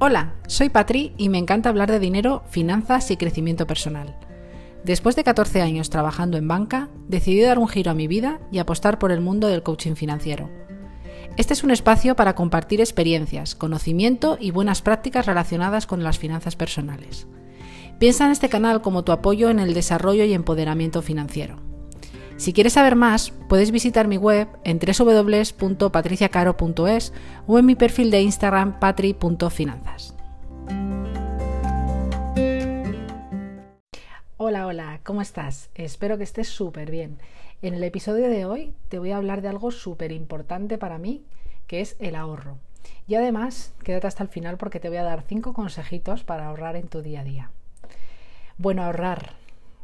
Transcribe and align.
Hola, 0.00 0.34
soy 0.46 0.68
Patri 0.68 1.12
y 1.18 1.28
me 1.28 1.38
encanta 1.38 1.70
hablar 1.70 1.90
de 1.90 1.98
dinero, 1.98 2.44
finanzas 2.50 3.10
y 3.10 3.16
crecimiento 3.16 3.66
personal. 3.66 4.16
Después 4.84 5.16
de 5.16 5.24
14 5.24 5.60
años 5.60 5.90
trabajando 5.90 6.36
en 6.36 6.46
banca, 6.46 6.88
decidí 7.08 7.40
dar 7.40 7.58
un 7.58 7.66
giro 7.66 7.90
a 7.90 7.94
mi 7.94 8.06
vida 8.06 8.38
y 8.52 8.60
apostar 8.60 9.00
por 9.00 9.10
el 9.10 9.20
mundo 9.20 9.48
del 9.48 9.64
coaching 9.64 9.96
financiero. 9.96 10.50
Este 11.36 11.52
es 11.52 11.64
un 11.64 11.72
espacio 11.72 12.14
para 12.14 12.36
compartir 12.36 12.80
experiencias, 12.80 13.56
conocimiento 13.56 14.38
y 14.40 14.52
buenas 14.52 14.82
prácticas 14.82 15.26
relacionadas 15.26 15.88
con 15.88 16.04
las 16.04 16.16
finanzas 16.16 16.54
personales. 16.54 17.26
Piensa 17.98 18.24
en 18.26 18.30
este 18.30 18.48
canal 18.48 18.82
como 18.82 19.02
tu 19.02 19.10
apoyo 19.10 19.50
en 19.50 19.58
el 19.58 19.74
desarrollo 19.74 20.22
y 20.22 20.32
empoderamiento 20.32 21.02
financiero. 21.02 21.56
Si 22.38 22.52
quieres 22.52 22.74
saber 22.74 22.94
más, 22.94 23.32
puedes 23.48 23.72
visitar 23.72 24.06
mi 24.06 24.16
web 24.16 24.46
en 24.62 24.78
www.patriciacaro.es 24.78 27.12
o 27.48 27.58
en 27.58 27.66
mi 27.66 27.74
perfil 27.74 28.12
de 28.12 28.22
Instagram 28.22 28.78
patri.finanzas. 28.78 30.14
Hola, 34.36 34.68
hola, 34.68 35.00
¿cómo 35.02 35.20
estás? 35.20 35.70
Espero 35.74 36.16
que 36.16 36.22
estés 36.22 36.48
súper 36.48 36.92
bien. 36.92 37.18
En 37.60 37.74
el 37.74 37.82
episodio 37.82 38.30
de 38.30 38.44
hoy 38.44 38.72
te 38.88 39.00
voy 39.00 39.10
a 39.10 39.16
hablar 39.16 39.42
de 39.42 39.48
algo 39.48 39.72
súper 39.72 40.12
importante 40.12 40.78
para 40.78 40.98
mí, 40.98 41.24
que 41.66 41.80
es 41.80 41.96
el 41.98 42.14
ahorro. 42.14 42.58
Y 43.08 43.16
además, 43.16 43.74
quédate 43.82 44.06
hasta 44.06 44.22
el 44.22 44.28
final 44.28 44.58
porque 44.58 44.78
te 44.78 44.88
voy 44.88 44.98
a 44.98 45.02
dar 45.02 45.24
cinco 45.26 45.52
consejitos 45.52 46.22
para 46.22 46.46
ahorrar 46.46 46.76
en 46.76 46.86
tu 46.86 47.02
día 47.02 47.22
a 47.22 47.24
día. 47.24 47.50
Bueno, 48.58 48.84
ahorrar, 48.84 49.32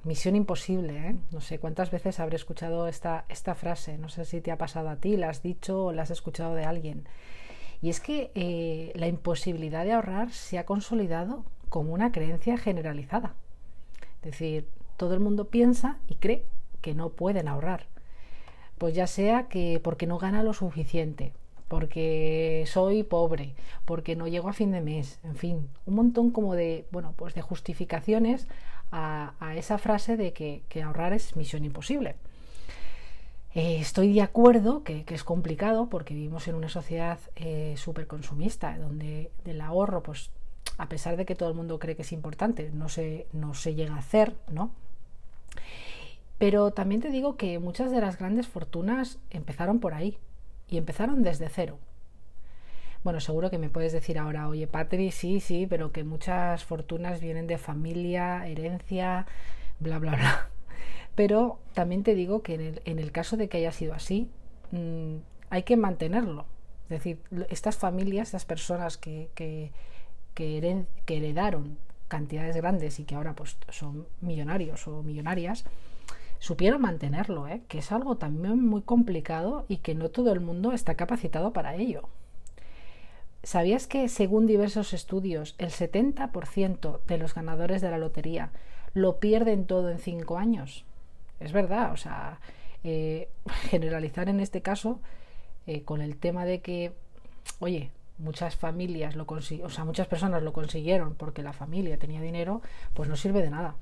Misión 0.05 0.37
imposible, 0.37 1.09
¿eh? 1.09 1.17
No 1.31 1.41
sé 1.41 1.59
cuántas 1.59 1.91
veces 1.91 2.21
habré 2.21 2.37
escuchado 2.37 2.89
esta, 2.89 3.25
esta 3.31 3.55
frase, 3.55 3.97
no 3.97 4.11
sé 4.11 4.27
si 4.27 4.43
te 4.43 4.53
ha 4.53 4.59
pasado 4.59 4.91
a 4.91 4.97
ti, 4.97 5.17
la 5.17 5.31
has 5.31 5.43
dicho 5.43 5.87
o 5.87 5.93
la 5.93 6.03
has 6.03 6.11
escuchado 6.11 6.55
de 6.55 6.65
alguien. 6.65 7.09
Y 7.81 7.89
es 7.89 8.01
que 8.01 8.31
eh, 8.35 8.93
la 8.97 9.09
imposibilidad 9.09 9.85
de 9.85 9.93
ahorrar 9.93 10.31
se 10.31 10.59
ha 10.59 10.67
consolidado 10.67 11.45
como 11.71 11.95
una 11.95 12.13
creencia 12.13 12.59
generalizada. 12.59 13.35
Es 14.23 14.33
decir, 14.33 14.69
todo 14.99 15.15
el 15.15 15.21
mundo 15.21 15.49
piensa 15.49 15.99
y 16.07 16.17
cree 16.17 16.45
que 16.83 16.95
no 16.95 17.11
pueden 17.11 17.49
ahorrar. 17.49 17.87
Pues 18.77 18.95
ya 18.95 19.07
sea 19.07 19.49
que 19.49 19.81
porque 19.83 20.07
no 20.07 20.19
gana 20.19 20.43
lo 20.43 20.53
suficiente, 20.53 21.33
porque 21.69 22.65
soy 22.67 23.03
pobre, 23.03 23.55
porque 23.85 24.17
no 24.17 24.29
llego 24.29 24.49
a 24.49 24.53
fin 24.53 24.71
de 24.71 24.81
mes, 24.81 25.19
en 25.25 25.37
fin, 25.37 25.69
un 25.87 25.95
montón 25.95 26.31
como 26.31 26.55
de, 26.55 26.87
bueno, 26.91 27.15
pues 27.17 27.35
de 27.35 27.43
justificaciones 27.43 28.47
a, 28.93 29.33
esa 29.57 29.79
frase 29.79 30.17
de 30.17 30.33
que, 30.33 30.83
ahorrar 30.83 31.13
es 31.13 31.37
misión 31.37 31.65
imposible. 31.65 32.15
Eh, 33.55 33.79
estoy 33.81 34.13
de 34.13 34.23
acuerdo 34.23 34.83
que, 34.83 35.05
es 35.09 35.25
complicado 35.25 35.89
porque 35.89 36.15
vivimos 36.15 36.49
en 36.49 36.55
una 36.55 36.69
sociedad 36.69 37.19
eh, 37.37 37.75
súper 37.77 38.07
consumista, 38.07 38.77
donde 38.79 39.31
el 39.45 39.61
ahorro, 39.61 40.03
pues 40.03 40.31
a 40.79 40.89
pesar 40.89 41.17
de 41.17 41.25
que 41.25 41.35
todo 41.35 41.49
el 41.49 41.55
mundo 41.55 41.79
cree 41.79 41.97
que 41.97 42.03
es 42.03 42.13
importante, 42.13 42.71
no 42.73 42.89
se, 42.89 43.27
no 43.33 43.55
se 43.55 43.75
llega 43.75 43.95
a 43.95 43.99
hacer, 43.99 44.35
¿no? 44.51 44.71
Pero 46.39 46.73
también 46.73 47.01
te 47.01 47.11
digo 47.11 47.37
que 47.37 47.59
muchas 47.59 47.91
de 47.91 48.01
las 48.01 48.19
grandes 48.19 48.49
fortunas 48.49 49.19
empezaron 49.31 49.79
por 49.79 49.95
ahí 49.95 50.19
y 50.69 50.79
empezaron 50.79 51.23
desde 51.23 51.49
cero. 51.49 51.79
Bueno, 53.03 53.21
seguro 53.21 53.51
que 53.51 53.59
me 53.59 53.69
puedes 53.69 53.93
decir 53.93 54.19
ahora, 54.19 54.49
oye, 54.49 54.67
Patri, 54.67 55.11
sí, 55.11 55.41
sí, 55.41 55.67
pero 55.69 55.93
que 55.93 56.05
muchas 56.05 56.65
fortunas 56.65 57.21
vienen 57.21 57.47
de 57.47 57.59
familia, 57.59 58.47
herencia, 58.47 59.27
bla, 59.79 59.99
bla, 59.99 60.17
bla. 60.17 60.49
Pero 61.15 61.61
también 61.75 62.03
te 62.03 62.15
digo 62.15 62.43
que 62.43 62.55
en 62.55 62.61
el, 62.61 62.83
en 62.87 62.99
el 62.99 63.13
caso 63.13 63.37
de 63.37 63.49
que 63.49 63.59
haya 63.59 63.71
sido 63.71 63.95
así, 63.95 64.29
mm, 64.73 65.17
hay 65.51 65.63
que 65.63 65.77
mantenerlo. 65.77 66.47
Es 66.85 66.91
decir, 66.91 67.19
estas 67.49 67.77
familias, 67.77 68.29
estas 68.29 68.45
personas 68.45 68.99
que, 68.99 69.31
que, 69.35 69.71
que, 70.35 70.87
heredaron 71.07 71.79
cantidades 72.09 72.57
grandes 72.57 73.01
y 73.01 73.05
que 73.05 73.15
ahora 73.15 73.35
pues 73.35 73.57
son 73.71 74.07
millonarios 74.21 74.87
o 74.87 75.03
millonarias, 75.03 75.65
supieron 76.45 76.83
mantenerlo, 76.83 77.49
¿eh? 77.49 77.63
que 77.69 77.79
es 77.79 77.91
algo 77.91 78.19
también 78.19 78.63
muy 78.63 78.83
complicado 78.83 79.65
y 79.67 79.79
que 79.79 79.95
no 79.95 80.11
todo 80.11 80.31
el 80.31 80.41
mundo 80.41 80.73
está 80.73 80.95
capacitado 80.95 81.55
para 81.55 81.75
ello. 81.75 82.11
¿Sabías 83.43 83.87
que, 83.87 84.11
según 84.11 84.45
diversos 84.45 84.93
estudios, 84.93 85.55
el 85.57 85.71
70% 85.71 87.01
de 87.07 87.17
los 87.17 87.35
ganadores 87.35 87.81
de 87.81 87.91
la 87.91 87.97
lotería 87.97 88.51
lo 88.93 89.21
pierden 89.21 89.65
todo 89.65 89.89
en 89.89 89.99
cinco 89.99 90.37
años? 90.37 90.85
Es 91.41 91.53
verdad, 91.53 91.93
o 91.93 91.97
sea, 91.97 92.41
eh, 92.83 93.31
generalizar 93.71 94.29
en 94.29 94.41
este 94.41 94.61
caso 94.61 95.01
eh, 95.67 95.81
con 95.83 96.03
el 96.03 96.19
tema 96.19 96.45
de 96.45 96.61
que, 96.61 96.93
oye, 97.59 97.91
muchas 98.19 98.55
familias 98.55 99.17
lo 99.17 99.25
o 99.27 99.41
sea, 99.41 99.87
muchas 99.87 100.09
personas 100.09 100.43
lo 100.43 100.53
consiguieron 100.53 101.15
porque 101.15 101.43
la 101.43 101.55
familia 101.55 101.99
tenía 101.99 102.21
dinero, 102.21 102.61
pues 102.93 103.09
no 103.09 103.17
sirve 103.17 103.41
de 103.41 103.49
nada. 103.49 103.77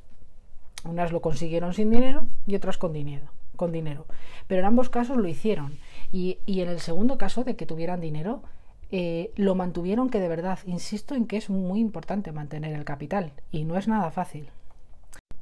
Unas 0.84 1.12
lo 1.12 1.20
consiguieron 1.20 1.74
sin 1.74 1.90
dinero 1.90 2.26
y 2.46 2.56
otras 2.56 2.78
con 2.78 2.92
dinero, 2.92 3.26
con 3.56 3.72
dinero. 3.72 4.06
Pero 4.46 4.60
en 4.60 4.66
ambos 4.66 4.90
casos 4.90 5.16
lo 5.16 5.28
hicieron. 5.28 5.78
Y, 6.12 6.38
y 6.46 6.60
en 6.60 6.68
el 6.68 6.80
segundo 6.80 7.18
caso 7.18 7.44
de 7.44 7.56
que 7.56 7.66
tuvieran 7.66 8.00
dinero, 8.00 8.42
eh, 8.94 9.32
lo 9.36 9.54
mantuvieron 9.54 10.10
que 10.10 10.20
de 10.20 10.28
verdad, 10.28 10.58
insisto 10.66 11.14
en 11.14 11.26
que 11.26 11.38
es 11.38 11.48
muy 11.48 11.80
importante 11.80 12.30
mantener 12.30 12.74
el 12.74 12.84
capital 12.84 13.32
y 13.50 13.64
no 13.64 13.78
es 13.78 13.88
nada 13.88 14.10
fácil. 14.10 14.50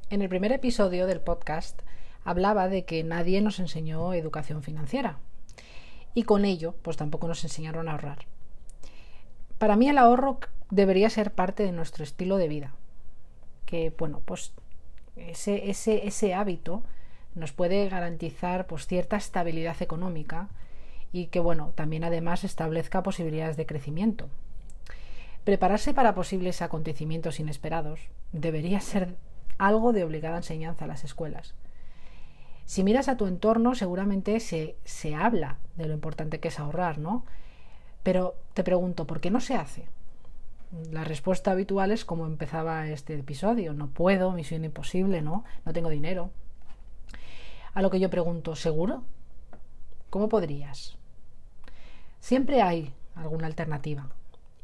En 0.08 0.22
el 0.22 0.28
primer 0.28 0.52
episodio 0.52 1.08
del 1.08 1.20
podcast 1.20 1.82
hablaba 2.24 2.68
de 2.68 2.84
que 2.84 3.02
nadie 3.02 3.40
nos 3.40 3.58
enseñó 3.58 4.14
educación 4.14 4.62
financiera 4.62 5.18
y 6.14 6.22
con 6.22 6.44
ello 6.44 6.76
pues 6.82 6.96
tampoco 6.96 7.26
nos 7.26 7.42
enseñaron 7.42 7.88
a 7.88 7.92
ahorrar. 7.92 8.26
Para 9.58 9.74
mí 9.74 9.88
el 9.88 9.98
ahorro 9.98 10.38
debería 10.70 11.10
ser 11.10 11.32
parte 11.32 11.64
de 11.64 11.72
nuestro 11.72 12.04
estilo 12.04 12.36
de 12.36 12.46
vida, 12.46 12.74
que 13.66 13.92
bueno 13.98 14.20
pues 14.24 14.52
ese, 15.16 15.70
ese, 15.70 16.06
ese 16.06 16.34
hábito 16.34 16.82
nos 17.34 17.52
puede 17.52 17.88
garantizar 17.88 18.66
pues 18.66 18.86
cierta 18.86 19.16
estabilidad 19.16 19.80
económica 19.80 20.48
y 21.12 21.26
que 21.26 21.40
bueno, 21.40 21.72
también 21.74 22.04
además 22.04 22.44
establezca 22.44 23.02
posibilidades 23.02 23.56
de 23.56 23.66
crecimiento. 23.66 24.28
Prepararse 25.44 25.94
para 25.94 26.14
posibles 26.14 26.62
acontecimientos 26.62 27.40
inesperados 27.40 28.00
debería 28.32 28.80
ser 28.80 29.16
algo 29.58 29.92
de 29.92 30.04
obligada 30.04 30.36
enseñanza 30.36 30.84
a 30.84 30.88
las 30.88 31.04
escuelas. 31.04 31.54
Si 32.66 32.84
miras 32.84 33.08
a 33.08 33.16
tu 33.16 33.26
entorno, 33.26 33.74
seguramente 33.74 34.38
se, 34.38 34.76
se 34.84 35.14
habla 35.14 35.58
de 35.76 35.86
lo 35.86 35.94
importante 35.94 36.38
que 36.38 36.48
es 36.48 36.60
ahorrar, 36.60 36.98
¿no? 36.98 37.24
Pero 38.02 38.36
te 38.54 38.62
pregunto, 38.62 39.06
¿por 39.06 39.20
qué 39.20 39.30
no 39.30 39.40
se 39.40 39.54
hace? 39.54 39.88
La 40.92 41.02
respuesta 41.02 41.50
habitual 41.50 41.90
es 41.90 42.04
como 42.04 42.26
empezaba 42.26 42.86
este 42.86 43.18
episodio, 43.18 43.74
no 43.74 43.88
puedo, 43.88 44.30
misión 44.30 44.64
imposible, 44.64 45.20
¿no? 45.20 45.44
No 45.64 45.72
tengo 45.72 45.88
dinero. 45.88 46.30
A 47.74 47.82
lo 47.82 47.90
que 47.90 47.98
yo 47.98 48.08
pregunto, 48.08 48.54
¿seguro? 48.54 49.02
¿Cómo 50.10 50.28
podrías? 50.28 50.96
Siempre 52.20 52.62
hay 52.62 52.94
alguna 53.16 53.46
alternativa 53.46 54.10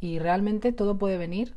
y 0.00 0.20
realmente 0.20 0.72
todo 0.72 0.96
puede 0.96 1.18
venir 1.18 1.54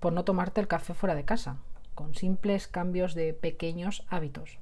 por 0.00 0.14
no 0.14 0.24
tomarte 0.24 0.62
el 0.62 0.68
café 0.68 0.94
fuera 0.94 1.14
de 1.14 1.24
casa, 1.24 1.58
con 1.94 2.14
simples 2.14 2.68
cambios 2.68 3.14
de 3.14 3.34
pequeños 3.34 4.04
hábitos. 4.08 4.58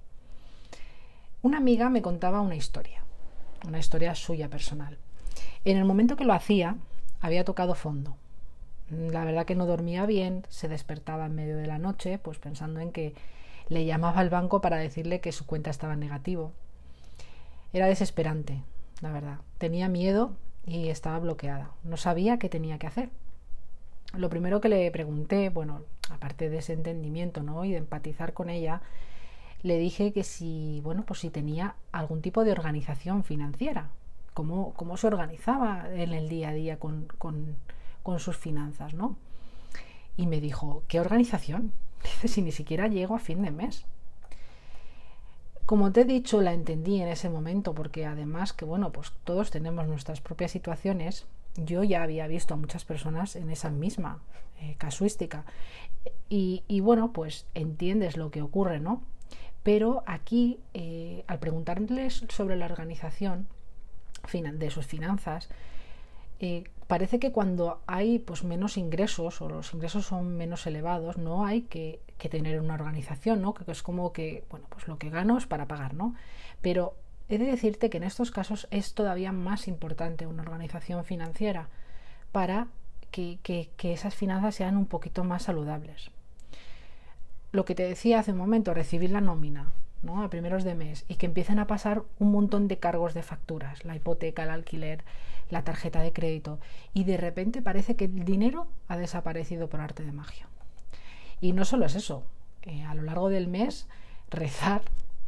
Una 1.43 1.59
amiga 1.59 1.91
me 1.91 2.03
contaba 2.03 2.41
una 2.41 2.57
historia, 2.57 3.05
una 3.67 3.79
historia 3.79 4.15
suya 4.17 4.49
personal. 4.49 4.99
En 5.65 5.77
el 5.77 5.85
momento 5.85 6.17
que 6.17 6.25
lo 6.25 6.33
hacía, 6.33 6.77
había 7.21 7.45
tocado 7.45 7.75
fondo. 7.75 8.17
La 8.93 9.25
verdad 9.25 9.47
que 9.47 9.55
no 9.55 9.67
dormía 9.67 10.05
bien, 10.05 10.45
se 10.49 10.69
despertaba 10.69 11.27
en 11.27 11.35
medio 11.35 11.57
de 11.57 11.67
la 11.67 11.79
noche, 11.79 12.19
pues 12.19 12.39
pensando 12.39 12.81
en 12.81 12.93
que 12.93 13.15
le 13.69 13.87
llamaba 13.87 14.21
al 14.21 14.29
banco 14.29 14.61
para 14.61 14.77
decirle 14.77 15.21
que 15.21 15.33
su 15.33 15.47
cuenta 15.47 15.71
estaba 15.71 15.95
en 15.95 16.01
negativo. 16.01 16.53
Era 17.73 17.87
desesperante, 17.87 18.63
la 19.01 19.11
verdad. 19.11 19.39
Tenía 19.57 19.89
miedo 19.89 20.37
y 20.67 20.89
estaba 20.89 21.19
bloqueada. 21.19 21.71
No 21.85 21.97
sabía 21.97 22.39
qué 22.39 22.51
tenía 22.51 22.79
que 22.79 22.87
hacer. 22.87 23.09
Lo 24.15 24.29
primero 24.29 24.61
que 24.61 24.69
le 24.69 24.91
pregunté, 24.91 25.49
bueno, 25.49 25.81
aparte 26.11 26.51
de 26.51 26.59
ese 26.59 26.75
entendimiento, 26.75 27.43
¿no? 27.43 27.65
Y 27.65 27.71
de 27.71 27.79
empatizar 27.79 28.35
con 28.35 28.51
ella, 28.51 28.83
le 29.63 29.79
dije 29.79 30.13
que 30.13 30.23
si, 30.23 30.83
bueno, 30.85 31.05
pues 31.07 31.21
si 31.21 31.31
tenía 31.31 31.77
algún 31.93 32.21
tipo 32.21 32.45
de 32.45 32.53
organización 32.53 33.25
financiera, 33.25 33.89
cómo, 34.35 34.75
cómo 34.75 34.99
se 34.99 35.07
organizaba 35.07 35.87
en 35.95 36.13
el 36.13 36.29
día 36.29 36.51
a 36.51 36.53
día 36.53 36.79
con, 36.79 37.07
con, 37.17 37.57
con 38.03 38.21
sus 38.21 38.37
finanzas, 38.37 38.95
¿no? 38.95 39.17
Y 40.17 40.27
me 40.27 40.41
dijo, 40.41 40.83
¿qué 40.89 41.01
organización? 41.01 41.73
Dice, 42.03 42.29
si 42.29 42.43
ni 42.43 42.53
siquiera 42.53 42.89
llego 42.89 43.15
a 43.15 43.21
fin 43.21 43.43
de 43.43 43.51
mes. 43.51 43.85
Como 45.67 45.93
te 45.93 46.03
he 46.03 46.05
dicho, 46.05 46.41
la 46.43 46.53
entendí 46.53 47.01
en 47.01 47.09
ese 47.09 47.31
momento 47.31 47.75
porque 47.75 48.05
además 48.05 48.53
que 48.53 48.65
bueno, 48.65 48.91
pues 48.91 49.13
todos 49.25 49.51
tenemos 49.51 49.87
nuestras 49.87 50.21
propias 50.21 50.51
situaciones. 50.51 51.27
Yo 51.57 51.85
ya 51.85 52.03
había 52.03 52.27
visto 52.27 52.55
a 52.55 52.57
muchas 52.57 52.85
personas 52.85 53.37
en 53.37 53.49
esa 53.51 53.71
misma 53.71 54.21
eh, 54.61 54.75
casuística. 54.79 55.45
Y, 56.29 56.81
bueno, 56.81 57.13
pues 57.13 57.47
entiendes 57.55 58.17
lo 58.17 58.31
que 58.31 58.43
ocurre, 58.43 58.81
¿no? 58.81 59.03
Pero 59.63 60.03
aquí, 60.07 60.59
eh, 60.73 61.25
al 61.27 61.39
preguntarles 61.39 62.25
sobre 62.29 62.57
la 62.57 62.67
organización 62.67 63.47
de 64.31 64.71
sus 64.71 64.87
finanzas, 64.87 65.49
eh, 66.41 66.65
parece 66.93 67.19
que 67.19 67.33
cuando 67.33 67.81
hay 67.87 68.19
pues 68.19 68.45
menos 68.45 68.77
ingresos 68.77 69.41
o 69.41 69.49
los 69.49 69.73
ingresos 69.73 70.05
son 70.05 70.37
menos 70.37 70.67
elevados, 70.67 71.17
no 71.17 71.47
hay 71.47 71.63
que, 71.63 72.03
tener 72.19 72.61
una 72.61 72.75
organización, 72.75 73.41
¿no? 73.41 73.55
Que 73.55 73.65
es 73.73 73.83
como 73.83 74.13
que, 74.13 74.45
bueno, 74.51 74.67
pues 74.69 74.87
lo 74.89 74.99
que 74.99 75.09
gano 75.09 75.39
es 75.39 75.47
para 75.47 75.67
pagar, 75.67 75.95
¿no? 75.95 76.15
Pero 76.61 76.95
he 77.31 77.39
de 77.39 77.47
decirte 77.47 77.89
que 77.89 77.97
en 77.97 78.03
estos 78.03 78.31
casos 78.31 78.69
es 78.71 78.93
todavía 78.93 79.33
más 79.33 79.69
importante 79.69 80.27
una 80.27 80.43
organización 80.43 81.03
financiera 81.07 81.71
para 82.31 82.67
que, 83.11 83.39
que 83.43 83.93
esas 83.95 84.15
finanzas 84.15 84.57
sean 84.57 84.77
un 84.77 84.85
poquito 84.85 85.25
más 85.25 85.45
saludables. 85.45 86.11
Lo 87.53 87.65
que 87.65 87.75
te 87.75 87.85
decía 87.85 88.19
hace 88.19 88.33
un 88.33 88.39
momento, 88.39 88.75
recibir 88.75 89.13
la 89.13 89.23
nómina, 89.23 89.73
a 90.09 90.31
primeros 90.31 90.65
de 90.65 90.75
mes 90.75 91.05
y 91.09 91.15
que 91.15 91.27
empiecen 91.27 91.59
a 91.59 91.67
pasar 91.67 92.03
un 92.19 92.33
montón 92.33 92.69
de 92.69 92.79
cargos 92.79 93.15
de 93.15 93.23
facturas, 93.23 93.85
la 93.85 93.97
hipoteca, 93.97 94.43
el 94.43 94.51
alquiler, 94.51 95.05
la 95.49 95.63
tarjeta 95.63 96.01
de 96.01 96.13
crédito 96.13 96.59
y 96.93 97.05
de 97.05 97.17
repente 97.17 97.63
parece 97.63 97.95
que 97.95 98.07
el 98.07 98.25
dinero 98.25 98.67
ha 98.89 98.97
desaparecido 98.97 99.69
por 99.69 99.81
arte 99.81 100.05
de 100.05 100.13
magia. 100.13 100.49
Y 101.41 101.53
no 101.53 101.65
solo 101.65 101.87
es 101.87 101.95
eso, 101.95 102.25
eh, 102.63 102.85
a 102.85 102.95
lo 102.95 103.03
largo 103.03 103.29
del 103.29 103.49
mes 103.49 103.89
rezar 104.31 104.83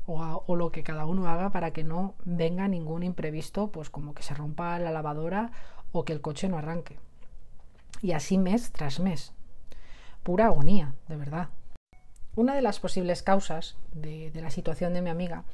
o, 0.07 0.57
lo 0.57 0.71
que 0.71 0.83
cada 0.83 1.07
uno 1.07 1.29
haga 1.29 1.51
para 1.51 1.73
que 1.73 1.85
no 1.85 2.15
venga 2.25 2.69
ningún 2.69 3.03
imprevisto, 3.03 3.69
pues 3.69 3.91
como 3.91 4.15
que 4.15 4.23
se 4.23 4.35
rompa 4.35 4.79
la 4.79 4.91
lavadora 4.91 5.51
o 5.93 6.05
que 6.05 6.13
el 6.13 6.21
coche 6.21 6.49
no 6.49 6.59
arranque. 6.59 6.99
Y 8.03 8.13
así 8.13 8.37
mes 8.37 8.71
tras 8.73 9.01
mes. 9.01 9.33
Pura 10.23 10.47
agonía, 10.47 10.95
de 11.09 11.17
verdad. 11.17 11.49
Una 12.37 12.55
de 12.55 12.63
las 12.63 12.81
posibles 12.81 13.23
causas 13.23 13.77
de, 13.93 14.33
la 14.35 14.51
situación 14.51 14.93
de 14.93 15.03
mi 15.03 15.11
amiga 15.11 15.45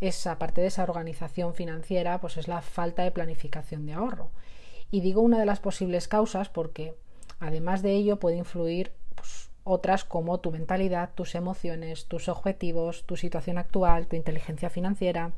es, 0.00 0.26
aparte 0.26 0.60
de 0.60 0.66
esa 0.66 0.82
organización 0.82 1.54
financiera, 1.54 2.20
pues 2.20 2.36
es 2.36 2.48
la 2.48 2.60
falta 2.60 3.02
de 3.02 3.10
planificación 3.10 3.86
de 3.86 3.94
ahorro. 3.94 4.30
Y 4.90 5.00
digo 5.00 5.22
una 5.22 5.38
de 5.38 5.46
las 5.46 5.60
posibles 5.60 6.06
causas 6.06 6.50
porque, 6.50 6.94
además 7.40 7.82
de 7.82 7.92
ello, 7.92 8.18
puede 8.18 8.36
influir 8.36 8.92
pues, 9.14 9.50
otras 9.64 10.04
como 10.04 10.38
tu 10.38 10.50
mentalidad, 10.52 11.10
tus 11.14 11.34
emociones, 11.34 12.06
tus 12.06 12.28
objetivos, 12.28 13.04
tu 13.04 13.16
situación 13.16 13.56
actual, 13.56 14.06
tu 14.06 14.16
inteligencia 14.16 14.68
financiera. 14.68 15.32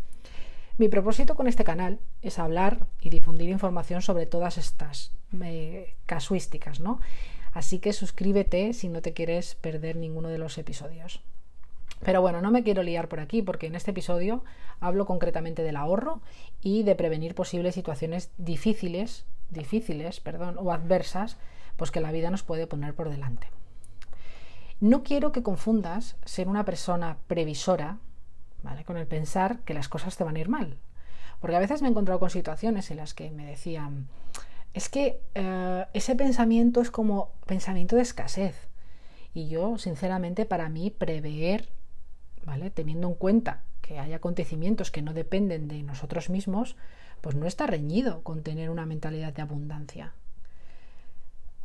Mi 0.77 0.89
propósito 0.89 1.37
con 1.37 1.47
este 1.47 1.63
canal 1.63 2.01
es 2.23 2.39
hablar 2.39 2.87
y 3.01 3.11
difundir 3.11 3.49
información 3.49 4.03
sobre 4.03 4.27
todas 4.27 4.59
estas 4.59 5.13
eh, 5.43 5.95
casuísticas, 6.07 6.81
¿no? 6.81 7.01
Así 7.53 7.79
que 7.79 7.93
suscríbete 7.93 8.73
si 8.73 8.89
no 8.89 9.03
te 9.03 9.13
quieres 9.13 9.55
perder 9.57 9.97
ninguno 9.97 10.29
de 10.29 10.39
los 10.39 10.57
episodios. 10.59 11.21
Pero 12.03 12.23
bueno, 12.23 12.41
no 12.41 12.51
me 12.51 12.63
quiero 12.63 12.83
liar 12.83 13.09
por 13.09 13.21
aquí 13.21 13.43
porque 13.43 13.67
en 13.67 13.75
este 13.75 13.91
episodio 13.91 14.43
hablo 14.81 15.05
concretamente 15.05 15.63
del 15.63 15.77
ahorro 15.77 16.21
y 16.63 16.83
de 16.83 16.95
prevenir 16.95 17.35
posibles 17.35 17.75
situaciones 17.75 18.31
difíciles, 18.39 19.27
difíciles, 19.51 20.21
perdón, 20.21 20.57
o 20.59 20.73
adversas, 20.73 21.37
pues 21.77 21.91
que 21.91 22.01
la 22.01 22.13
vida 22.13 22.31
nos 22.31 22.43
puede 22.43 22.67
poner 22.67 22.95
por 22.95 23.11
delante. 23.11 23.49
No 24.81 25.03
quiero 25.03 25.31
que 25.31 25.43
confundas 25.43 26.17
ser 26.25 26.49
una 26.49 26.65
persona 26.65 27.19
previsora, 27.27 27.99
¿vale? 28.63 28.85
Con 28.85 28.97
el 28.97 29.07
pensar 29.07 29.59
que 29.61 29.75
las 29.75 29.89
cosas 29.89 30.17
te 30.17 30.25
van 30.25 30.37
a 30.37 30.41
ir 30.41 30.49
mal. 30.49 30.79
Porque 31.41 31.57
a 31.57 31.61
veces 31.61 31.83
me 31.83 31.89
he 31.89 31.91
encontrado 31.91 32.19
con 32.19 32.31
situaciones 32.31 32.91
en 32.91 32.97
las 32.97 33.13
que 33.13 33.31
me 33.31 33.45
decían, 33.45 34.09
es 34.75 34.89
que 34.89 35.21
eh, 35.35 35.87
ese 35.93 36.15
pensamiento 36.15 36.81
es 36.81 36.91
como 36.91 37.33
pensamiento 37.47 37.97
de 37.97 38.03
escasez. 38.03 38.69
Y 39.35 39.49
yo, 39.49 39.79
sinceramente, 39.79 40.45
para 40.45 40.69
mí, 40.69 40.91
prever, 40.91 41.69
¿vale? 42.45 42.71
Teniendo 42.71 43.09
en 43.09 43.15
cuenta 43.15 43.63
que 43.81 43.99
hay 43.99 44.13
acontecimientos 44.13 44.91
que 44.91 45.03
no 45.03 45.13
dependen 45.15 45.69
de 45.69 45.83
nosotros 45.83 46.31
mismos, 46.31 46.77
pues 47.21 47.37
no 47.37 47.47
está 47.47 47.67
reñido 47.67 48.23
con 48.23 48.43
tener 48.43 48.71
una 48.71 48.87
mentalidad 48.87 49.33
de 49.33 49.43
abundancia. 49.43 50.15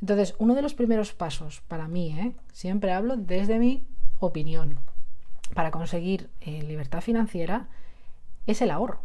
Entonces, 0.01 0.35
uno 0.37 0.55
de 0.55 0.61
los 0.61 0.73
primeros 0.73 1.13
pasos 1.13 1.61
para 1.67 1.87
mí, 1.87 2.19
¿eh? 2.19 2.33
siempre 2.51 2.91
hablo 2.91 3.15
desde 3.17 3.57
mi 3.57 3.83
opinión, 4.19 4.79
para 5.53 5.71
conseguir 5.71 6.29
eh, 6.41 6.63
libertad 6.63 7.01
financiera, 7.01 7.69
es 8.45 8.61
el 8.61 8.71
ahorro 8.71 9.01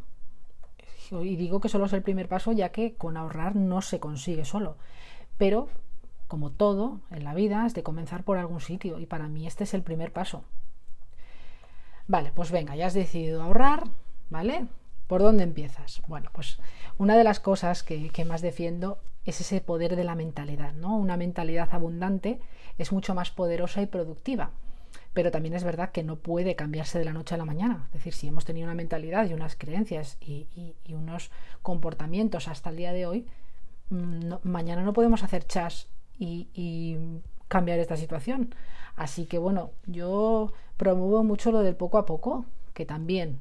y 1.10 1.36
digo 1.36 1.60
que 1.60 1.68
solo 1.68 1.86
es 1.86 1.92
el 1.92 2.02
primer 2.02 2.28
paso 2.28 2.52
ya 2.52 2.70
que 2.70 2.94
con 2.94 3.16
ahorrar 3.16 3.56
no 3.56 3.82
se 3.82 4.00
consigue 4.00 4.44
solo. 4.44 4.76
Pero, 5.38 5.68
como 6.28 6.50
todo 6.50 7.00
en 7.10 7.24
la 7.24 7.34
vida, 7.34 7.66
es 7.66 7.74
de 7.74 7.82
comenzar 7.82 8.24
por 8.24 8.38
algún 8.38 8.60
sitio 8.60 8.98
y 8.98 9.06
para 9.06 9.28
mí 9.28 9.46
este 9.46 9.64
es 9.64 9.74
el 9.74 9.82
primer 9.82 10.12
paso. 10.12 10.44
Vale, 12.06 12.32
pues 12.34 12.50
venga, 12.50 12.76
ya 12.76 12.86
has 12.86 12.94
decidido 12.94 13.42
ahorrar, 13.42 13.84
¿vale? 14.30 14.66
¿Por 15.06 15.22
dónde 15.22 15.42
empiezas? 15.42 16.02
Bueno, 16.06 16.30
pues 16.32 16.58
una 16.98 17.16
de 17.16 17.24
las 17.24 17.40
cosas 17.40 17.82
que, 17.82 18.10
que 18.10 18.24
más 18.24 18.42
defiendo 18.42 18.98
es 19.24 19.40
ese 19.40 19.60
poder 19.60 19.96
de 19.96 20.04
la 20.04 20.14
mentalidad, 20.14 20.72
¿no? 20.74 20.96
Una 20.96 21.16
mentalidad 21.16 21.68
abundante 21.72 22.40
es 22.78 22.92
mucho 22.92 23.14
más 23.14 23.30
poderosa 23.30 23.82
y 23.82 23.86
productiva 23.86 24.50
pero 25.12 25.30
también 25.30 25.54
es 25.54 25.64
verdad 25.64 25.90
que 25.90 26.02
no 26.02 26.16
puede 26.16 26.54
cambiarse 26.54 26.98
de 26.98 27.04
la 27.04 27.12
noche 27.12 27.34
a 27.34 27.38
la 27.38 27.44
mañana. 27.44 27.86
Es 27.88 27.94
decir, 27.94 28.14
si 28.14 28.28
hemos 28.28 28.44
tenido 28.44 28.66
una 28.66 28.74
mentalidad 28.74 29.28
y 29.28 29.34
unas 29.34 29.56
creencias 29.56 30.16
y, 30.20 30.46
unos 30.88 31.30
comportamientos 31.62 32.48
hasta 32.48 32.70
el 32.70 32.76
día 32.76 32.92
de 32.92 33.06
hoy, 33.06 33.26
mm, 33.90 34.34
mañana 34.44 34.82
no 34.82 34.92
podemos 34.92 35.22
hacer 35.22 35.46
chas 35.46 35.88
y, 36.18 36.96
cambiar 37.48 37.80
esta 37.80 37.96
situación. 37.96 38.54
Así 38.94 39.26
que 39.26 39.38
bueno, 39.38 39.72
yo 39.86 40.52
promuevo 40.76 41.24
mucho 41.24 41.50
lo 41.50 41.60
del 41.60 41.74
poco 41.74 41.98
a 41.98 42.06
poco, 42.06 42.44
que 42.74 42.86
también 42.86 43.40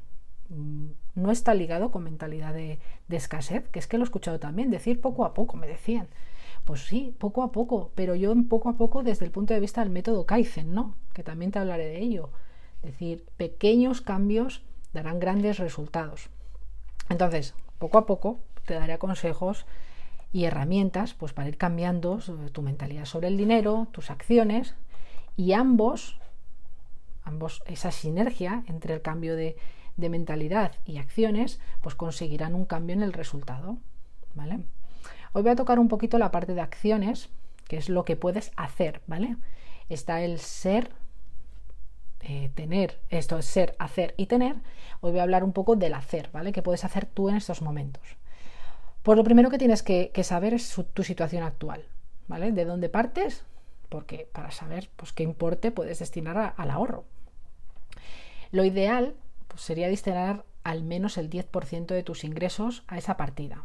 mm, 0.49 0.87
no 1.13 1.31
está 1.31 1.53
ligado 1.53 1.91
con 1.91 2.03
mentalidad 2.03 2.53
de, 2.55 2.79
de 3.07 3.17
escasez, 3.17 3.69
que 3.69 3.77
es 3.77 3.85
que 3.85 3.99
lo 3.99 4.03
he 4.03 4.05
escuchado 4.05 4.39
también, 4.39 4.71
decir 4.71 4.99
poco 4.99 5.25
a 5.25 5.35
poco, 5.35 5.57
me 5.57 5.67
decían. 5.67 6.07
Pues 6.65 6.85
sí, 6.85 7.15
poco 7.17 7.43
a 7.43 7.51
poco, 7.51 7.91
pero 7.95 8.15
yo 8.15 8.31
en 8.31 8.47
poco 8.47 8.69
a 8.69 8.77
poco 8.77 9.03
desde 9.03 9.25
el 9.25 9.31
punto 9.31 9.53
de 9.53 9.59
vista 9.59 9.81
del 9.81 9.89
método 9.89 10.25
Kaizen, 10.25 10.73
¿no? 10.73 10.95
Que 11.13 11.23
también 11.23 11.51
te 11.51 11.59
hablaré 11.59 11.85
de 11.85 11.99
ello. 11.99 12.29
Es 12.83 12.91
decir, 12.91 13.25
pequeños 13.37 14.01
cambios 14.01 14.63
darán 14.93 15.19
grandes 15.19 15.57
resultados. 15.57 16.29
Entonces, 17.09 17.55
poco 17.79 17.97
a 17.97 18.05
poco 18.05 18.39
te 18.65 18.75
daré 18.75 18.97
consejos 18.99 19.65
y 20.31 20.45
herramientas 20.45 21.13
pues 21.13 21.33
para 21.33 21.49
ir 21.49 21.57
cambiando 21.57 22.19
tu 22.51 22.61
mentalidad 22.61 23.05
sobre 23.05 23.27
el 23.27 23.37
dinero, 23.37 23.87
tus 23.91 24.11
acciones 24.11 24.75
y 25.35 25.53
ambos 25.53 26.19
ambos 27.23 27.61
esa 27.65 27.91
sinergia 27.91 28.63
entre 28.67 28.93
el 28.93 29.01
cambio 29.01 29.35
de, 29.35 29.55
de 29.97 30.09
mentalidad 30.09 30.73
y 30.85 30.97
acciones 30.97 31.59
pues 31.81 31.95
conseguirán 31.95 32.55
un 32.55 32.65
cambio 32.65 32.95
en 32.95 33.03
el 33.03 33.13
resultado, 33.13 33.77
¿vale? 34.35 34.59
Hoy 35.31 35.43
voy 35.43 35.51
a 35.51 35.55
tocar 35.55 35.79
un 35.79 35.87
poquito 35.87 36.17
la 36.17 36.31
parte 36.31 36.55
de 36.55 36.61
acciones, 36.61 37.29
que 37.67 37.77
es 37.77 37.87
lo 37.87 38.03
que 38.03 38.15
puedes 38.15 38.51
hacer, 38.55 39.01
¿vale? 39.05 39.37
Está 39.87 40.21
el 40.21 40.39
ser, 40.39 40.89
eh, 42.21 42.49
tener, 42.55 42.99
esto 43.09 43.37
es 43.37 43.45
ser, 43.45 43.75
hacer 43.77 44.15
y 44.17 44.25
tener. 44.25 44.55
Hoy 45.01 45.11
voy 45.11 45.19
a 45.19 45.23
hablar 45.23 45.43
un 45.43 45.53
poco 45.53 45.75
del 45.75 45.93
hacer, 45.93 46.29
¿vale? 46.33 46.51
¿Qué 46.51 46.63
puedes 46.63 46.83
hacer 46.83 47.05
tú 47.05 47.29
en 47.29 47.35
estos 47.35 47.61
momentos? 47.61 48.03
Pues 49.03 49.17
lo 49.17 49.23
primero 49.23 49.51
que 49.51 49.59
tienes 49.59 49.83
que, 49.83 50.11
saber 50.23 50.55
es 50.55 50.75
tu 50.93 51.03
situación 51.03 51.43
actual, 51.43 51.85
¿vale? 52.27 52.51
¿De 52.51 52.65
dónde 52.65 52.89
partes? 52.89 53.45
Porque 53.87 54.27
para 54.31 54.51
saber 54.51 54.89
pues, 54.95 55.13
qué 55.13 55.23
importe 55.23 55.71
puedes 55.71 55.99
destinar 55.99 56.55
al 56.57 56.71
ahorro. 56.71 57.05
Lo 58.51 58.65
ideal 58.65 59.15
pues, 59.47 59.61
sería 59.61 59.87
destinar 59.89 60.43
al 60.63 60.83
menos 60.83 61.17
el 61.19 61.29
10% 61.29 61.85
de 61.85 62.03
tus 62.03 62.23
ingresos 62.23 62.83
a 62.87 62.97
esa 62.97 63.15
partida. 63.15 63.63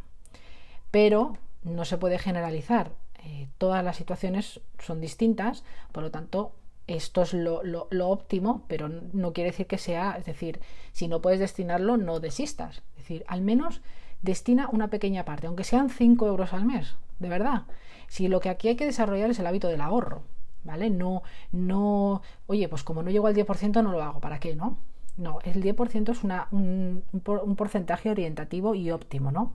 Pero 0.91 1.39
no 1.65 1.85
se 1.85 1.99
puede 1.99 2.19
generalizar. 2.19 2.93
Eh, 3.25 3.49
todas 3.59 3.83
las 3.83 3.97
situaciones 3.97 4.61
son 4.79 5.01
distintas, 5.01 5.65
por 5.93 6.03
lo 6.03 6.11
tanto, 6.11 6.53
esto 6.87 7.23
es 7.23 7.33
lo, 7.33 7.89
óptimo, 8.07 8.65
pero 8.69 8.89
no 8.89 9.33
quiere 9.33 9.51
decir 9.51 9.67
que 9.67 9.79
sea, 9.79 10.17
es 10.19 10.27
decir, 10.27 10.61
si 10.93 11.09
no 11.09 11.23
puedes 11.23 11.41
destinarlo, 11.41 11.97
no 11.97 12.21
desistas. 12.21 12.83
Es 12.97 13.05
decir, 13.05 13.25
al 13.27 13.41
menos 13.41 13.81
destina 14.21 14.69
una 14.71 14.89
pequeña 14.89 15.25
parte, 15.25 15.47
aunque 15.47 15.65
sean 15.65 15.89
5 15.89 16.27
euros 16.27 16.53
al 16.53 16.67
mes, 16.67 16.97
de 17.19 17.29
verdad. 17.29 17.63
Si 18.09 18.29
lo 18.29 18.41
que 18.41 18.51
aquí 18.51 18.69
hay 18.69 18.77
que 18.77 18.85
desarrollar 18.85 19.31
es 19.31 19.39
el 19.39 19.47
hábito 19.47 19.69
del 19.69 19.81
ahorro, 19.81 20.23
¿vale? 20.63 20.91
No, 20.91 21.23
no, 21.53 22.21
oye, 22.47 22.69
pues 22.69 22.83
como 22.85 23.03
no 23.03 23.11
llego 23.11 23.27
al 23.27 23.35
10% 23.35 23.83
no 23.83 23.93
lo 23.93 24.03
hago, 24.03 24.21
¿para 24.21 24.39
qué, 24.39 24.55
no? 24.55 24.77
No, 25.17 25.39
el 25.45 25.63
10% 25.63 26.11
es 26.11 26.25
una, 26.25 26.49
un, 26.51 27.05
un 27.13 27.57
porcentaje 27.57 28.11
orientativo 28.11 28.75
y 28.75 28.91
óptimo, 28.91 29.31
¿no? 29.31 29.53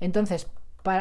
Entonces, 0.00 0.48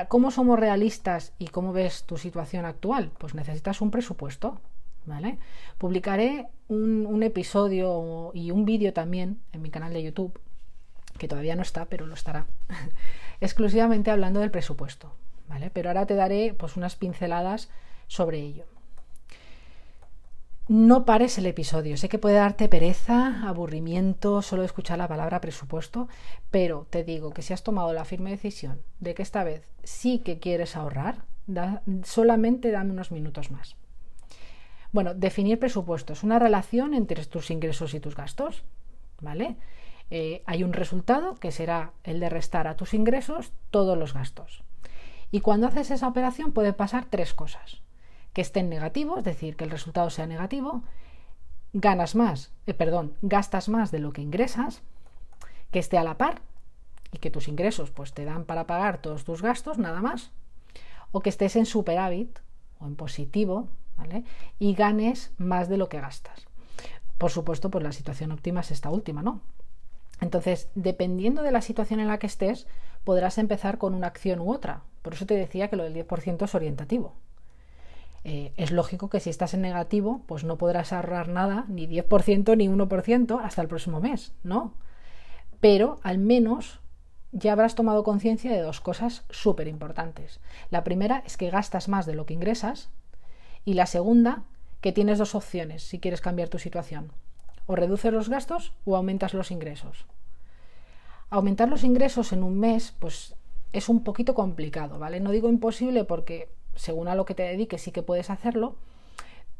¿Cómo 0.07 0.31
somos 0.31 0.59
realistas 0.59 1.33
y 1.37 1.47
cómo 1.47 1.73
ves 1.73 2.05
tu 2.05 2.17
situación 2.17 2.65
actual? 2.65 3.11
Pues 3.17 3.35
necesitas 3.35 3.81
un 3.81 3.91
presupuesto. 3.91 4.59
¿Vale? 5.05 5.37
Publicaré 5.77 6.47
un, 6.67 7.21
episodio 7.21 8.31
y 8.33 8.49
un 8.49 8.65
vídeo 8.65 8.91
también 8.91 9.39
en 9.53 9.61
mi 9.61 9.69
canal 9.69 9.93
de 9.93 10.01
YouTube, 10.01 10.39
que 11.19 11.27
todavía 11.27 11.55
no 11.55 11.61
está, 11.61 11.85
pero 11.85 12.07
lo 12.07 12.15
estará, 12.15 12.47
exclusivamente 13.39 14.09
hablando 14.09 14.39
del 14.39 14.49
presupuesto. 14.49 15.13
¿vale? 15.47 15.69
Pero 15.69 15.89
ahora 15.89 16.07
te 16.07 16.15
daré 16.15 16.55
pues, 16.57 16.75
unas 16.75 16.95
pinceladas 16.95 17.69
sobre 18.07 18.39
ello. 18.39 18.65
No 20.67 21.05
pares 21.05 21.37
el 21.37 21.45
episodio. 21.45 21.95
Sé 21.95 22.09
que 22.09 22.17
puede 22.17 22.35
darte 22.35 22.67
pereza, 22.67 23.47
aburrimiento, 23.47 24.41
solo 24.41 24.63
escuchar 24.63 24.97
la 24.97 25.07
palabra 25.07 25.41
presupuesto, 25.41 26.07
pero 26.49 26.87
te 26.89 27.03
digo 27.03 27.31
que 27.31 27.41
si 27.41 27.53
has 27.53 27.63
tomado 27.63 27.93
la 27.93 28.05
firme 28.05 28.31
decisión 28.31 28.81
de 28.99 29.13
que 29.13 29.21
esta 29.21 29.43
vez 29.43 29.69
sí 29.83 30.19
que 30.19 30.39
quieres 30.39 30.75
ahorrar, 30.75 31.25
solamente 32.03 32.71
dame 32.71 32.91
unos 32.91 33.11
minutos 33.11 33.51
más. 33.51 33.75
Bueno, 34.91 35.13
definir 35.13 35.59
presupuesto 35.59 36.13
es 36.13 36.23
una 36.23 36.39
relación 36.39 36.93
entre 36.93 37.23
tus 37.25 37.51
ingresos 37.51 37.93
y 37.93 37.99
tus 37.99 38.15
gastos, 38.15 38.63
¿vale? 39.21 39.57
Eh, 40.09 40.41
hay 40.45 40.63
un 40.63 40.73
resultado 40.73 41.35
que 41.35 41.51
será 41.51 41.91
el 42.03 42.19
de 42.19 42.29
restar 42.29 42.67
a 42.67 42.75
tus 42.75 42.93
ingresos 42.93 43.51
todos 43.69 43.97
los 43.97 44.13
gastos. 44.13 44.63
Y 45.31 45.41
cuando 45.41 45.67
haces 45.67 45.91
esa 45.91 46.07
operación 46.07 46.53
puede 46.53 46.73
pasar 46.73 47.05
tres 47.05 47.33
cosas 47.33 47.84
que 48.35 48.41
estén 48.41 48.67
negativos, 48.69 49.19
es 49.19 49.23
decir, 49.23 49.55
que 49.55 49.63
el 49.63 49.71
resultado 49.71 50.09
sea 50.09 50.27
negativo, 50.27 50.83
ganas 51.71 52.15
más, 52.15 52.51
eh, 52.67 52.73
perdón, 52.73 53.13
gastas 53.21 53.69
más 53.69 53.91
de 53.91 53.99
lo 53.99 54.11
que 54.11 54.21
ingresas, 54.21 54.83
que 55.71 55.79
esté 55.79 55.97
a 55.97 56.03
la 56.03 56.17
par 56.17 56.41
y 57.13 57.19
que 57.19 57.31
tus 57.31 57.47
ingresos 57.47 57.91
pues 57.91 58.13
te 58.13 58.25
dan 58.25 58.43
para 58.43 58.67
pagar 58.67 58.97
todos 58.97 59.23
tus 59.23 59.41
gastos, 59.41 59.77
nada 59.77 60.01
más, 60.01 60.31
o 61.13 61.21
que 61.21 61.29
estés 61.29 61.55
en 61.55 61.65
superávit 61.65 62.39
o 62.79 62.87
en 62.87 62.97
positivo, 62.97 63.69
¿vale? 63.95 64.25
Y 64.59 64.73
ganes 64.73 65.31
más 65.37 65.69
de 65.69 65.77
lo 65.77 65.87
que 65.87 66.01
gastas. 66.01 66.45
Por 67.17 67.31
supuesto, 67.31 67.71
pues 67.71 67.85
la 67.85 67.93
situación 67.93 68.33
óptima 68.33 68.59
es 68.59 68.71
esta 68.71 68.89
última, 68.89 69.23
¿no? 69.23 69.39
Entonces, 70.19 70.69
dependiendo 70.75 71.41
de 71.41 71.53
la 71.53 71.61
situación 71.61 72.01
en 72.01 72.09
la 72.09 72.19
que 72.19 72.27
estés, 72.27 72.67
podrás 73.05 73.37
empezar 73.37 73.77
con 73.77 73.93
una 73.93 74.07
acción 74.07 74.41
u 74.41 74.51
otra. 74.51 74.81
Por 75.01 75.13
eso 75.13 75.25
te 75.25 75.35
decía 75.35 75.69
que 75.69 75.77
lo 75.77 75.85
del 75.85 75.93
10% 75.93 76.43
es 76.43 76.55
orientativo. 76.55 77.13
Eh, 78.27 78.53
es 78.57 78.71
lógico 78.71 79.07
que 79.07 79.19
si 79.19 79.29
estás 79.29 79.53
en 79.53 79.61
negativo, 79.61 80.23
pues 80.25 80.43
no 80.43 80.57
podrás 80.57 80.91
ahorrar 80.91 81.27
nada, 81.27 81.65
ni 81.67 81.87
10% 81.87 82.57
ni 82.57 82.67
1% 82.67 83.39
hasta 83.43 83.61
el 83.61 83.67
próximo 83.67 83.99
mes, 84.01 84.33
¿no? 84.43 84.73
Pero 85.61 85.99
al 86.01 86.17
menos 86.17 86.79
ya 87.31 87.51
habrás 87.51 87.75
tomado 87.75 88.03
conciencia 88.03 88.51
de 88.51 88.61
dos 88.61 88.81
cosas 88.81 89.25
súper 89.29 89.67
importantes. 89.67 90.39
La 90.71 90.83
primera 90.83 91.21
es 91.27 91.37
que 91.37 91.51
gastas 91.51 91.87
más 91.87 92.07
de 92.07 92.15
lo 92.15 92.25
que 92.25 92.33
ingresas 92.33 92.89
y 93.63 93.75
la 93.75 93.85
segunda, 93.85 94.41
que 94.81 94.91
tienes 94.91 95.19
dos 95.19 95.35
opciones 95.35 95.83
si 95.83 95.99
quieres 95.99 96.19
cambiar 96.19 96.49
tu 96.49 96.57
situación. 96.57 97.11
O 97.67 97.75
reduces 97.75 98.11
los 98.11 98.27
gastos 98.27 98.73
o 98.85 98.95
aumentas 98.95 99.35
los 99.35 99.51
ingresos. 99.51 100.07
Aumentar 101.29 101.69
los 101.69 101.83
ingresos 101.83 102.33
en 102.33 102.41
un 102.41 102.59
mes, 102.59 102.95
pues 102.97 103.35
es 103.71 103.87
un 103.87 104.03
poquito 104.03 104.33
complicado, 104.33 104.97
¿vale? 104.97 105.19
No 105.19 105.29
digo 105.29 105.47
imposible 105.47 106.05
porque 106.05 106.49
según 106.75 107.07
a 107.07 107.15
lo 107.15 107.25
que 107.25 107.35
te 107.35 107.43
dediques 107.43 107.81
sí 107.81 107.91
que 107.91 108.03
puedes 108.03 108.29
hacerlo, 108.29 108.75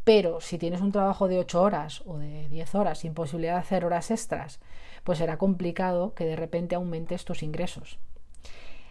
pero 0.05 0.39
si 0.39 0.60
tienes 0.60 0.81
un 0.81 0.91
trabajo 0.91 1.27
de 1.27 1.39
8 1.39 1.62
horas 1.62 2.03
o 2.05 2.19
de 2.19 2.48
10 2.50 2.75
horas 2.75 3.00
sin 3.00 3.15
posibilidad 3.15 3.55
de 3.55 3.60
hacer 3.60 3.86
horas 3.86 4.12
extras, 4.12 4.60
pues 5.03 5.17
será 5.17 5.38
complicado 5.38 6.13
que 6.13 6.25
de 6.25 6.36
repente 6.36 6.75
aumentes 6.75 7.25
tus 7.25 7.41
ingresos. 7.41 7.98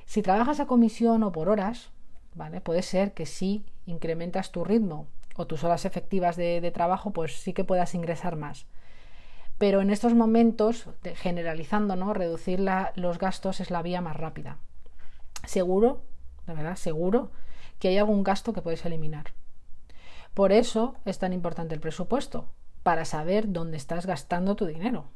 Si 0.06 0.22
trabajas 0.22 0.58
a 0.58 0.66
comisión 0.66 1.22
o 1.22 1.30
por 1.30 1.48
horas, 1.48 1.90
¿vale? 2.34 2.60
Puede 2.60 2.82
ser 2.82 3.14
que 3.14 3.26
si 3.26 3.64
incrementas 3.86 4.50
tu 4.50 4.64
ritmo 4.64 5.06
o 5.36 5.46
tus 5.46 5.62
horas 5.62 5.84
efectivas 5.84 6.36
de, 6.36 6.70
trabajo, 6.72 7.12
pues 7.12 7.40
sí 7.40 7.52
que 7.52 7.64
puedas 7.64 7.94
ingresar 7.94 8.36
más. 8.36 8.66
Pero 9.56 9.80
en 9.80 9.90
estos 9.90 10.14
momentos, 10.14 10.88
generalizando, 11.14 11.94
¿no? 11.94 12.12
Reducir 12.12 12.60
los 12.96 13.18
gastos 13.18 13.60
es 13.60 13.70
la 13.70 13.82
vía 13.82 14.00
más 14.00 14.16
rápida. 14.16 14.58
Seguro, 15.46 16.02
de 16.46 16.54
verdad, 16.54 16.76
seguro 16.76 17.30
que 17.78 17.88
hay 17.88 17.98
algún 17.98 18.22
gasto 18.22 18.52
que 18.52 18.62
puedes 18.62 18.84
eliminar. 18.84 19.26
Por 20.34 20.52
eso 20.52 20.94
es 21.04 21.18
tan 21.18 21.32
importante 21.32 21.74
el 21.74 21.80
presupuesto, 21.80 22.48
para 22.82 23.04
saber 23.04 23.52
dónde 23.52 23.76
estás 23.76 24.06
gastando 24.06 24.56
tu 24.56 24.66
dinero. 24.66 25.06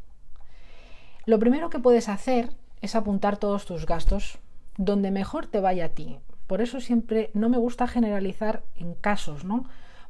Lo 1.27 1.39
primero 1.39 1.71
que 1.71 1.79
puedes 1.79 2.09
hacer 2.09 2.51
es 2.81 2.95
apuntar 2.95 3.37
todos 3.37 3.67
tus 3.67 3.85
gastos 3.85 4.39
donde 4.77 5.11
mejor 5.11 5.47
te 5.47 5.61
vaya 5.61 5.87
a 5.87 5.89
ti. 5.91 6.19
Por 6.47 6.63
eso 6.63 6.81
siempre 6.81 7.31
no 7.35 7.49
me 7.49 7.59
gusta 7.59 7.87
generalizar 7.87 8.63
en 8.77 8.95
casos, 8.95 9.45
¿no? 9.45 9.65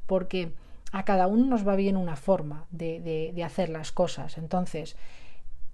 Porque 0.06 0.52
a 0.92 1.04
cada 1.04 1.26
uno 1.26 1.46
nos 1.46 1.66
va 1.66 1.74
bien 1.74 1.96
una 1.96 2.16
forma 2.16 2.66
de, 2.70 3.32
de 3.34 3.44
hacer 3.44 3.70
las 3.70 3.90
cosas. 3.90 4.38
Entonces, 4.38 4.96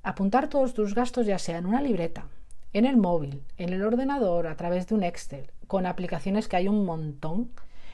apuntar 0.02 0.48
todos 0.48 0.72
tus 0.72 0.94
gastos 0.94 1.26
ya 1.26 1.38
sea 1.38 1.58
en 1.58 1.66
una 1.66 1.82
libreta, 1.82 2.28
en 2.72 2.86
el 2.86 2.96
móvil, 2.96 3.42
en 3.58 3.72
el 3.72 3.82
ordenador, 3.82 4.46
a 4.46 4.56
través 4.56 4.86
de 4.86 4.94
un 4.94 5.02
Excel, 5.02 5.50
con 5.66 5.86
aplicaciones 5.86 6.48
que 6.48 6.56
hay 6.56 6.68
un 6.68 6.84
montón. 6.84 7.50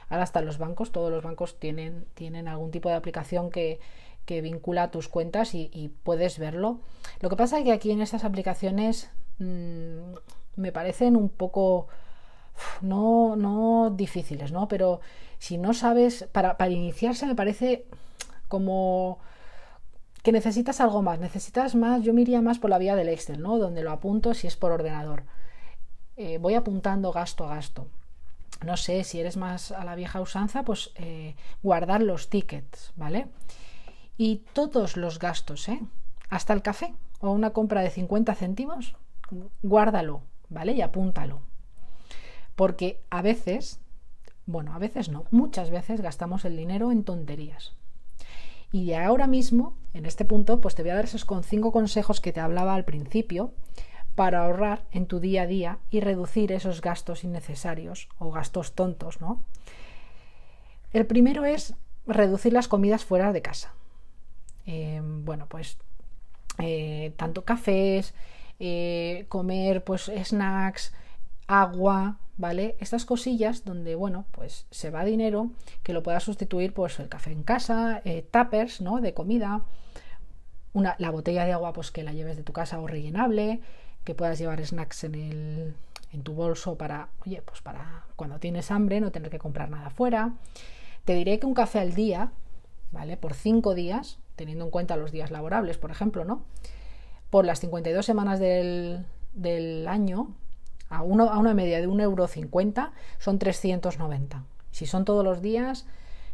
Ahora 0.09 0.25
hasta 0.25 0.41
los 0.41 0.59
bancos, 0.59 0.91
todos 0.93 1.11
los 1.11 1.23
bancos 1.23 1.59
tienen, 1.59 2.07
tienen 2.15 2.49
algún 2.49 2.71
tipo 2.71 2.89
de 2.89 2.97
aplicación 2.97 3.51
que, 3.51 3.79
que 4.25 4.41
vincula 4.41 4.91
tus 4.91 5.09
cuentas 5.09 5.55
y, 5.55 5.93
puedes 6.03 6.39
verlo. 6.39 6.81
Lo 7.21 7.29
que 7.29 7.37
pasa 7.37 7.59
es 7.59 7.65
que 7.65 7.73
aquí 7.73 7.91
en 7.91 8.01
estas 8.01 8.25
aplicaciones 8.25 9.11
mmm, 9.39 10.15
me 10.57 10.73
parecen 10.73 11.17
un 11.17 11.29
poco 11.29 11.89
no, 12.81 13.37
no 13.37 13.91
difíciles, 13.91 14.53
¿no? 14.53 14.69
Pero 14.69 15.01
si 15.39 15.59
no 15.59 15.75
sabes, 15.75 16.29
para, 16.33 16.57
para 16.59 16.71
iniciarse 16.71 17.27
me 17.27 17.35
parece 17.35 17.87
como 18.49 19.19
que 20.23 20.33
necesitas 20.33 20.81
algo 20.81 21.03
más, 21.03 21.19
necesitas 21.19 21.75
más, 21.75 22.03
yo 22.03 22.13
me 22.13 22.21
iría 22.21 22.43
más 22.43 22.59
por 22.59 22.71
la 22.71 22.79
vía 22.79 22.95
del 22.95 23.09
Excel, 23.09 23.41
¿no? 23.41 23.59
Donde 23.59 23.83
lo 23.83 23.91
apunto 23.91 24.35
si 24.35 24.47
es 24.47 24.57
por 24.57 24.73
ordenador. 24.73 25.25
Eh, 26.23 26.37
voy 26.37 26.53
apuntando 26.53 27.13
gasto 27.13 27.47
a 27.47 27.55
gasto. 27.55 27.87
No 28.63 28.77
sé, 28.77 29.05
si 29.05 29.19
eres 29.21 29.39
más 29.39 29.73
a 29.73 29.87
la 29.87 29.95
vieja 29.95 30.21
usanza, 30.21 30.65
pues 30.65 30.93
eh, 30.97 31.35
guardar 31.63 32.03
los 32.03 32.29
tickets, 32.29 32.93
¿vale? 32.95 33.29
Y 34.19 34.43
todos 34.53 34.99
los 34.99 35.19
gastos, 35.19 35.67
¿eh? 35.71 35.81
Hasta 36.29 36.53
el 36.53 36.61
café 36.61 36.93
o 37.21 37.31
una 37.31 37.55
compra 37.55 37.81
de 37.81 37.89
50 37.89 38.35
céntimos, 38.35 38.97
guárdalo, 39.63 40.21
¿vale? 40.51 40.73
Y 40.73 40.83
apúntalo. 40.83 41.41
Porque 42.55 43.03
a 43.09 43.23
veces, 43.23 43.81
bueno, 44.45 44.75
a 44.75 44.79
veces 44.79 45.09
no, 45.09 45.25
muchas 45.31 45.71
veces 45.71 46.03
gastamos 46.03 46.45
el 46.45 46.55
dinero 46.55 46.93
en 46.93 47.03
tonterías. 47.03 47.73
Y 48.73 48.93
ahora 48.93 49.27
mismo, 49.27 49.75
en 49.95 50.05
este 50.05 50.27
punto, 50.27 50.61
pues 50.61 50.75
te 50.75 50.83
voy 50.83 50.91
a 50.91 50.97
dar 50.97 51.07
esos 51.07 51.25
con 51.25 51.45
cinco 51.45 51.73
consejos 51.73 52.21
que 52.21 52.35
te 52.35 52.41
hablaba 52.41 52.75
al 52.75 52.85
principio 52.85 53.55
para 54.21 54.45
ahorrar 54.45 54.83
en 54.93 55.07
tu 55.07 55.19
día 55.19 55.45
a 55.45 55.47
día 55.47 55.79
y 55.91 56.01
reducir 56.01 56.53
esos 56.53 56.83
gastos 56.83 57.25
innecesarios 57.25 58.07
o 58.19 58.31
gastos 58.31 58.75
tontos, 58.75 59.23
¿no? 59.23 59.43
El 60.93 61.07
primero 61.07 61.47
es 61.47 61.73
reducir 62.07 62.53
las 62.53 62.69
comidas 62.69 63.03
fuera 63.03 63.33
de 63.33 63.41
casa. 63.41 63.73
Em, 64.67 65.25
bueno, 65.25 65.47
pues 65.49 65.79
eh, 66.59 67.15
tanto 67.17 67.47
cafés, 67.47 68.13
eh, 68.59 69.25
comer 69.31 69.85
pues 69.85 70.13
snacks, 70.23 70.93
agua, 71.47 72.19
¿vale? 72.37 72.77
Estas 72.79 73.07
cosillas 73.07 73.65
donde, 73.65 73.95
bueno, 73.95 74.27
pues 74.33 74.67
se 74.71 74.91
va 74.91 75.03
dinero 75.03 75.49
que 75.83 75.95
lo 75.95 76.03
puedas 76.03 76.25
sustituir 76.25 76.75
pues 76.75 77.01
el 77.01 77.09
café 77.09 77.33
en 77.33 77.43
casa, 77.43 78.03
eh, 78.05 78.21
tuppers, 78.31 78.83
¿no? 78.83 79.01
De 79.01 79.15
comida, 79.15 79.63
una, 80.75 80.95
la 80.99 81.11
botella 81.11 81.47
de 81.47 81.53
agua 81.53 81.73
pues 81.73 81.91
que 81.91 82.03
la 82.03 82.13
lleves 82.13 82.37
de 82.37 82.43
tu 82.43 82.53
casa 82.53 82.79
o 82.81 82.87
rellenable, 82.87 83.63
que 84.05 84.15
puedas 84.15 84.39
llevar 84.39 84.65
snacks 84.65 85.05
en, 85.05 85.15
el, 85.15 85.75
en 86.13 86.23
tu 86.23 86.35
bolso 86.35 86.77
para, 86.77 87.09
oye, 87.27 87.43
pues 87.43 87.61
para 87.61 88.05
cuando 88.17 88.39
tienes 88.39 88.71
hambre 88.71 89.01
no 89.01 89.11
tener 89.13 89.31
que 89.31 89.39
comprar 89.39 89.71
nada 89.71 89.91
fuera. 89.91 90.35
Te 91.05 91.15
diré 91.15 91.39
que 91.39 91.47
un 91.47 91.55
café 91.55 91.79
al 91.79 91.95
día, 91.95 92.33
¿vale? 92.93 93.17
Por 93.17 93.35
cinco 93.35 93.75
días, 93.75 94.19
teniendo 94.37 94.65
en 94.65 94.71
cuenta 94.71 94.97
los 94.97 95.13
días 95.13 95.31
laborables, 95.31 95.79
por 95.79 95.91
ejemplo, 95.91 96.25
¿no? 96.25 96.45
Por 97.31 97.45
las 97.45 97.61
52 97.61 98.05
semanas 98.05 98.41
del, 98.41 99.07
del 99.35 99.87
año, 99.87 100.35
a, 100.89 101.03
uno, 101.03 101.31
a 101.31 101.39
una 101.39 101.55
media 101.55 101.81
de 101.81 101.89
1,50 101.89 102.03
euro 102.03 102.29
son 103.19 103.39
390. 103.39 104.45
Si 104.73 104.87
son 104.87 105.05
todos 105.05 105.25
los 105.25 105.41
días, 105.41 105.87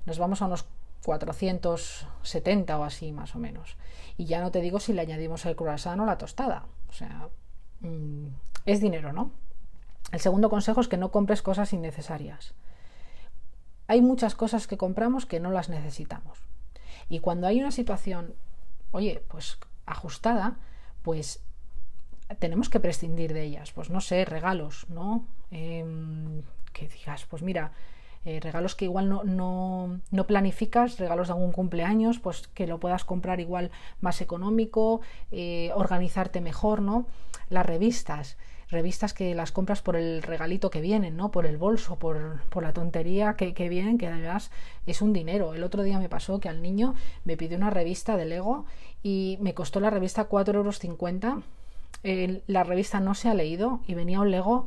nos 0.07 0.19
vamos 0.19 0.43
a 0.43 0.47
unos 0.47 0.67
470 1.05 2.79
o 2.79 2.85
así 2.85 3.13
más 3.13 3.37
o 3.37 3.39
menos. 3.39 3.77
Y 4.17 4.25
ya 4.25 4.41
no 4.41 4.51
te 4.51 4.61
digo 4.61 4.81
si 4.81 4.93
le 4.93 5.03
añadimos 5.03 5.45
el 5.47 5.57
croissant 5.57 6.01
o 6.01 6.07
la 6.07 6.19
tostada. 6.19 6.65
O 6.89 6.93
sea, 6.93 7.29
mm, 7.81 8.27
es 8.65 8.81
dinero, 8.81 9.13
¿no? 9.13 9.31
El 10.13 10.21
segundo 10.21 10.51
consejo 10.51 10.81
es 10.81 10.89
que 10.89 10.97
no 10.97 11.11
compres 11.11 11.43
cosas 11.43 11.73
innecesarias. 11.73 12.55
Hay 13.89 14.03
muchas 14.03 14.35
cosas 14.35 14.67
que 14.67 14.77
compramos 14.77 15.27
que 15.27 15.41
no 15.41 15.51
las 15.51 15.69
necesitamos. 15.69 16.39
Y 17.09 17.21
cuando 17.21 17.47
hay 17.47 17.61
una 17.61 17.71
situación, 17.71 18.35
oye, 18.91 19.23
pues 19.29 19.59
ajustada, 19.85 20.57
pues 21.03 21.41
tenemos 22.39 22.69
que 22.69 22.81
prescindir 22.81 23.33
de 23.33 23.45
ellas. 23.45 23.73
Pues 23.73 23.91
no 23.91 24.01
sé, 24.01 24.25
regalos, 24.25 24.87
¿no? 24.89 25.27
Em, 25.51 26.43
que 26.73 26.89
digas, 26.89 27.27
pues 27.27 27.43
mira, 27.43 27.73
eh, 28.25 28.41
regalos 28.41 28.75
que 28.75 28.87
igual 28.87 29.09
no, 29.09 29.23
no, 29.23 30.01
no, 30.11 30.27
planificas, 30.27 30.99
regalos 30.99 31.29
de 31.29 31.35
algún 31.35 31.53
cumpleaños, 31.53 32.19
pues 32.19 32.49
que 32.49 32.67
lo 32.67 32.81
puedas 32.81 33.05
comprar 33.05 33.39
igual 33.39 33.71
más 34.01 34.21
económico, 34.21 35.01
eh, 35.31 35.71
organizarte 35.77 36.41
mejor, 36.41 36.83
¿no? 36.83 37.07
Las 37.49 37.67
revistas. 37.67 38.37
revistas 38.69 39.15
que 39.15 39.35
las 39.35 39.53
compras 39.53 39.81
por 39.81 39.95
el 39.95 40.23
regalito 40.23 40.71
que 40.71 40.81
vienen, 40.81 41.17
¿no? 41.17 41.31
Por 41.31 41.47
el 41.47 41.57
bolso, 41.57 41.97
por, 41.97 42.43
por 42.49 42.65
la 42.65 42.73
tontería 42.73 43.35
que, 43.35 43.55
que, 43.55 43.69
vienen, 43.69 43.97
que 43.97 44.09
además 44.09 44.51
es 44.87 45.03
un 45.03 45.13
dinero. 45.13 45.55
El 45.55 45.63
otro 45.63 45.85
día 45.85 46.01
me 46.01 46.09
pasó 46.09 46.41
que 46.41 46.49
al 46.49 46.63
niño 46.63 46.95
me 47.25 47.37
pidió 47.37 47.57
una 47.57 47.71
revista 47.71 48.17
de 48.17 48.25
Lego 48.25 48.67
y 49.03 49.39
me 49.41 49.55
costó 49.55 49.79
la 49.79 49.91
revista 49.91 50.29
4,50 50.29 50.55
euros. 50.55 52.45
la 52.49 52.65
revista 52.65 52.99
no 52.99 53.15
se 53.15 53.29
ha 53.29 53.35
leído 53.35 53.81
y 53.87 53.95
venía 53.95 54.21
un 54.21 54.33
Lego 54.33 54.67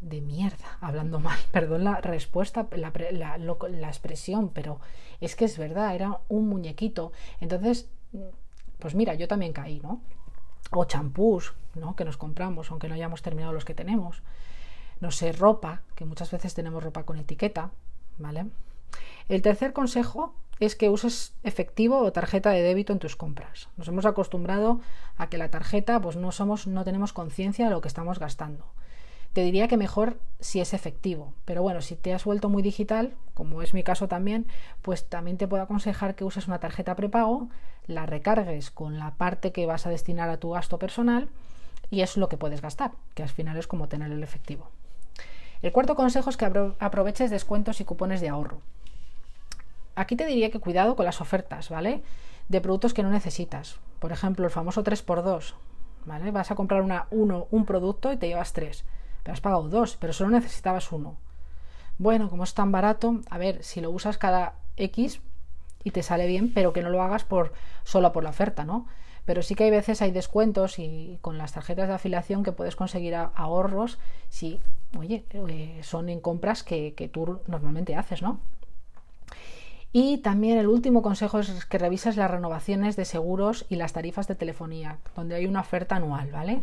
de 0.00 0.20
mierda, 0.20 0.78
hablando 0.80 1.20
mal, 1.20 1.38
perdón 1.52 1.84
la 1.84 2.00
respuesta, 2.00 2.66
la, 2.72 2.92
la, 3.12 3.38
la, 3.38 3.88
expresión, 3.88 4.50
pero 4.50 4.80
es 5.20 5.36
que 5.36 5.44
es 5.44 5.58
verdad, 5.58 5.94
era 5.94 6.20
un 6.28 6.48
muñequito. 6.48 7.12
Entonces, 7.40 7.90
pues 8.78 8.94
mira, 8.94 9.14
yo 9.14 9.28
también 9.28 9.52
caí, 9.52 9.80
¿no? 9.80 10.00
O 10.70 10.84
champús, 10.84 11.54
¿no? 11.74 11.96
Que 11.96 12.04
nos 12.04 12.16
compramos, 12.16 12.70
aunque 12.70 12.88
no 12.88 12.94
hayamos 12.94 13.22
terminado 13.22 13.52
los 13.52 13.64
que 13.64 13.74
tenemos. 13.74 14.22
No 15.00 15.10
sé, 15.10 15.32
ropa, 15.32 15.82
que 15.94 16.04
muchas 16.04 16.30
veces 16.30 16.54
tenemos 16.54 16.82
ropa 16.82 17.04
con 17.04 17.18
etiqueta, 17.18 17.70
¿vale? 18.18 18.46
El 19.28 19.42
tercer 19.42 19.72
consejo 19.72 20.34
es 20.60 20.76
que 20.76 20.90
uses 20.90 21.32
efectivo 21.42 21.98
o 21.98 22.12
tarjeta 22.12 22.50
de 22.50 22.60
débito 22.62 22.92
en 22.92 22.98
tus 22.98 23.16
compras. 23.16 23.68
Nos 23.76 23.88
hemos 23.88 24.04
acostumbrado 24.04 24.80
a 25.16 25.28
que 25.28 25.38
la 25.38 25.50
tarjeta, 25.50 26.00
pues 26.00 26.16
no 26.16 26.32
somos, 26.32 26.66
no 26.66 26.84
tenemos 26.84 27.12
conciencia 27.12 27.64
de 27.64 27.70
lo 27.70 27.80
que 27.80 27.88
estamos 27.88 28.18
gastando. 28.18 28.66
Te 29.32 29.42
diría 29.42 29.68
que 29.68 29.76
mejor 29.76 30.18
si 30.40 30.60
es 30.60 30.74
efectivo, 30.74 31.34
pero 31.44 31.62
bueno, 31.62 31.82
si 31.82 31.94
te 31.94 32.12
has 32.12 32.24
vuelto 32.24 32.48
muy 32.48 32.62
digital, 32.62 33.14
como 33.34 33.62
es 33.62 33.74
mi 33.74 33.84
caso 33.84 34.08
también, 34.08 34.46
pues 34.82 35.08
también 35.08 35.36
te 35.36 35.46
puedo 35.46 35.62
aconsejar 35.62 36.16
que 36.16 36.24
uses 36.24 36.48
una 36.48 36.58
tarjeta 36.58 36.96
prepago, 36.96 37.48
la 37.86 38.06
recargues 38.06 38.72
con 38.72 38.98
la 38.98 39.12
parte 39.14 39.52
que 39.52 39.66
vas 39.66 39.86
a 39.86 39.90
destinar 39.90 40.30
a 40.30 40.38
tu 40.38 40.50
gasto 40.50 40.78
personal 40.78 41.28
y 41.90 42.00
es 42.00 42.16
lo 42.16 42.28
que 42.28 42.36
puedes 42.36 42.60
gastar, 42.60 42.92
que 43.14 43.22
al 43.22 43.28
final 43.28 43.56
es 43.56 43.68
como 43.68 43.88
tener 43.88 44.10
el 44.10 44.22
efectivo. 44.24 44.68
El 45.62 45.70
cuarto 45.70 45.94
consejo 45.94 46.30
es 46.30 46.36
que 46.36 46.46
aproveches 46.80 47.30
descuentos 47.30 47.80
y 47.80 47.84
cupones 47.84 48.20
de 48.20 48.30
ahorro. 48.30 48.62
Aquí 49.94 50.16
te 50.16 50.26
diría 50.26 50.50
que 50.50 50.58
cuidado 50.58 50.96
con 50.96 51.04
las 51.04 51.20
ofertas, 51.20 51.68
¿vale? 51.68 52.02
De 52.48 52.60
productos 52.60 52.94
que 52.94 53.02
no 53.02 53.10
necesitas. 53.10 53.78
Por 54.00 54.10
ejemplo, 54.10 54.44
el 54.44 54.50
famoso 54.50 54.82
3x2, 54.82 55.54
¿vale? 56.06 56.30
Vas 56.30 56.50
a 56.50 56.54
comprar 56.54 56.82
una, 56.82 57.06
uno, 57.10 57.46
un 57.50 57.64
producto 57.64 58.12
y 58.12 58.16
te 58.16 58.26
llevas 58.26 58.52
tres 58.52 58.84
pero 59.22 59.32
has 59.32 59.40
pagado 59.40 59.68
dos, 59.68 59.96
pero 59.96 60.12
solo 60.12 60.30
necesitabas 60.30 60.90
uno. 60.92 61.16
Bueno, 61.98 62.30
como 62.30 62.44
es 62.44 62.54
tan 62.54 62.72
barato, 62.72 63.20
a 63.28 63.38
ver, 63.38 63.62
si 63.62 63.80
lo 63.80 63.90
usas 63.90 64.18
cada 64.18 64.54
X 64.76 65.20
y 65.84 65.90
te 65.90 66.02
sale 66.02 66.26
bien, 66.26 66.52
pero 66.52 66.72
que 66.72 66.82
no 66.82 66.90
lo 66.90 67.02
hagas 67.02 67.24
por 67.24 67.52
solo 67.84 68.12
por 68.12 68.24
la 68.24 68.30
oferta, 68.30 68.64
¿no? 68.64 68.86
Pero 69.24 69.42
sí 69.42 69.54
que 69.54 69.64
hay 69.64 69.70
veces 69.70 70.02
hay 70.02 70.10
descuentos 70.10 70.78
y 70.78 71.18
con 71.20 71.38
las 71.38 71.52
tarjetas 71.52 71.88
de 71.88 71.94
afiliación 71.94 72.42
que 72.42 72.52
puedes 72.52 72.74
conseguir 72.74 73.14
ahorros 73.14 73.98
si, 74.28 74.60
oye, 74.98 75.24
eh, 75.30 75.80
son 75.82 76.08
en 76.08 76.20
compras 76.20 76.62
que, 76.62 76.94
que 76.94 77.08
tú 77.08 77.40
normalmente 77.46 77.96
haces, 77.96 78.22
¿no? 78.22 78.40
Y 79.92 80.18
también 80.18 80.58
el 80.58 80.68
último 80.68 81.02
consejo 81.02 81.40
es 81.40 81.64
que 81.64 81.78
revises 81.78 82.16
las 82.16 82.30
renovaciones 82.30 82.94
de 82.94 83.04
seguros 83.04 83.66
y 83.68 83.76
las 83.76 83.92
tarifas 83.92 84.28
de 84.28 84.36
telefonía, 84.36 84.98
donde 85.16 85.34
hay 85.34 85.46
una 85.46 85.60
oferta 85.60 85.96
anual, 85.96 86.30
¿vale? 86.30 86.62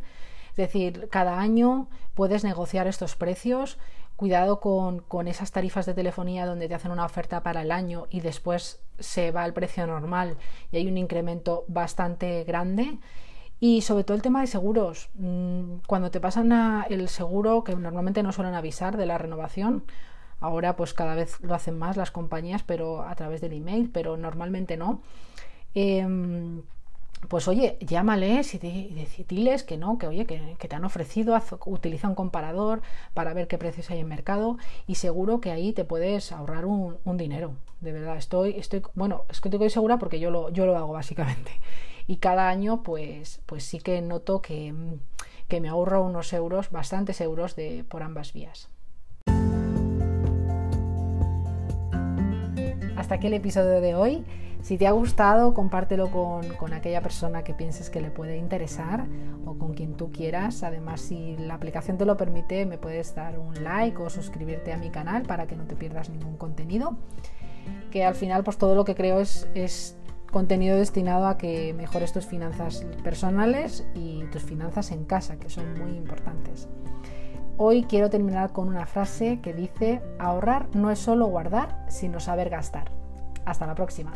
Es 0.58 0.74
decir, 0.74 1.08
cada 1.12 1.40
año 1.40 1.88
puedes 2.16 2.44
negociar 2.44 2.88
estos 2.88 3.16
precios. 3.16 3.78
Cuidado 4.16 4.60
con, 4.60 5.00
con, 5.00 5.28
esas 5.28 5.52
tarifas 5.52 5.86
de 5.86 5.94
telefonía 5.94 6.48
donde 6.48 6.68
te 6.68 6.74
hacen 6.74 6.90
una 6.90 7.06
oferta 7.06 7.44
para 7.44 7.62
el 7.62 7.72
año 7.72 8.08
y 8.10 8.22
después 8.22 8.82
se 8.98 9.30
va 9.30 9.44
al 9.44 9.54
precio 9.54 9.86
normal 9.86 10.38
y 10.72 10.78
hay 10.78 10.88
un 10.88 10.98
incremento 10.98 11.64
bastante 11.68 12.44
grande. 12.44 12.98
Y 13.60 13.82
sobre 13.82 14.04
todo 14.04 14.16
el 14.16 14.24
tema 14.24 14.42
de 14.42 14.48
seguros. 14.48 15.12
Mm, 15.14 15.78
cuando 15.86 16.10
te 16.10 16.20
pasan 16.20 16.52
el 16.90 17.08
seguro, 17.08 17.64
que 17.64 17.76
normalmente 17.76 18.24
no 18.24 18.32
suelen 18.32 18.56
avisar 18.56 18.98
de 18.98 19.06
la 19.06 19.20
renovación, 19.20 19.84
ahora 20.40 20.76
pues 20.76 20.96
cada 20.96 21.14
vez 21.14 21.40
lo 21.42 21.54
hacen 21.54 21.78
más 21.78 21.98
las 21.98 22.10
compañías, 22.10 22.64
pero 22.64 23.04
a 23.04 23.14
través 23.14 23.42
del 23.42 23.54
email, 23.54 23.92
pero 23.92 24.18
normalmente 24.18 24.76
no. 24.76 25.04
Eh, 25.76 26.04
pues 27.30 27.48
oye, 27.48 27.78
llámales 27.82 28.54
y, 28.54 28.60
diles 29.28 29.64
que 29.64 29.78
no, 29.78 29.98
que 29.98 30.08
oye, 30.08 30.26
que, 30.26 30.56
te 30.56 30.76
han 30.76 30.86
ofrecido, 30.86 31.38
utiliza 31.66 32.08
un 32.08 32.16
comparador 32.16 32.82
para 33.14 33.34
ver 33.34 33.48
qué 33.48 33.58
precios 33.58 33.90
hay 33.90 34.00
en 34.00 34.08
mercado 34.08 34.58
y 34.86 34.96
seguro 34.96 35.42
que 35.42 35.52
ahí 35.52 35.74
te 35.74 35.84
puedes 35.84 36.32
ahorrar 36.32 36.66
un, 36.66 37.18
dinero. 37.18 37.54
De 37.82 37.92
verdad, 37.92 38.18
estoy, 38.18 38.52
estoy, 38.58 38.82
bueno, 38.94 39.26
es 39.30 39.42
que 39.42 39.50
estoy 39.50 39.70
segura 39.70 39.98
porque 39.98 40.20
yo 40.20 40.32
lo, 40.32 40.50
yo 40.50 40.66
lo 40.66 40.78
hago 40.78 40.94
básicamente. 40.94 41.52
Y 42.10 42.18
cada 42.18 42.48
año, 42.48 42.84
pues, 42.84 43.42
pues 43.46 43.66
sí 43.66 43.80
que 43.80 44.02
noto 44.02 44.42
que, 44.42 44.74
que 45.50 45.60
me 45.60 45.68
ahorro 45.68 46.04
unos 46.04 46.32
euros, 46.32 46.70
bastantes 46.72 47.20
euros 47.20 47.56
de, 47.58 47.84
por 47.84 48.02
ambas 48.02 48.32
vías. 48.32 48.70
Hasta 52.96 53.16
aquí 53.16 53.28
el 53.28 53.34
episodio 53.34 53.82
de 53.82 53.96
hoy. 53.96 54.24
Si 54.62 54.78
te 54.78 54.88
ha 54.88 54.92
gustado, 54.92 55.54
compártelo 55.54 56.12
con, 56.12 56.74
aquella 56.74 57.02
persona 57.02 57.44
que 57.44 57.54
pienses 57.54 57.90
que 57.90 58.02
le 58.02 58.12
puede 58.12 58.38
interesar 58.38 59.06
o 59.46 59.58
con 59.58 59.74
quien 59.74 59.94
tú 59.94 60.12
quieras. 60.12 60.64
Además, 60.64 61.02
si 61.02 61.38
la 61.38 61.54
aplicación 61.54 61.98
te 61.98 62.06
lo 62.06 62.18
permite, 62.18 62.66
me 62.66 62.78
puedes 62.78 63.16
dar 63.16 63.40
un 63.40 63.64
like 63.64 63.98
o 64.02 64.10
suscribirte 64.10 64.74
a 64.74 64.78
mi 64.78 64.90
canal 64.90 65.24
para 65.24 65.48
que 65.48 65.56
no 65.56 65.66
te 65.66 65.76
pierdas 65.76 66.10
ningún 66.10 66.36
contenido. 66.38 66.98
Que 67.92 68.04
al 68.04 68.16
final, 68.16 68.44
pues 68.44 68.58
todo 68.58 68.76
lo 68.76 68.84
que 68.84 68.96
creo 68.96 69.20
es, 69.20 69.48
es 69.54 69.98
contenido 70.32 70.76
destinado 70.76 71.28
a 71.28 71.38
que 71.38 71.74
mejores 71.74 72.12
tus 72.12 72.26
finanzas 72.26 72.86
personales 73.04 73.86
y 73.96 74.24
tus 74.26 74.44
finanzas 74.44 74.92
en 74.92 75.06
casa, 75.06 75.38
que 75.38 75.50
son 75.50 75.80
muy 75.80 75.96
importantes. 75.96 76.68
Hoy 77.58 77.84
quiero 77.84 78.10
terminar 78.10 78.52
con 78.52 78.68
una 78.68 78.86
frase 78.86 79.40
que 79.42 79.54
dice, 79.54 80.02
ahorrar 80.20 80.68
no 80.76 80.92
es 80.92 81.00
solo 81.00 81.26
guardar, 81.28 81.86
sino 81.88 82.20
saber 82.20 82.50
gastar. 82.50 82.92
Hasta 83.48 83.66
la 83.66 83.76
próxima. 83.76 84.12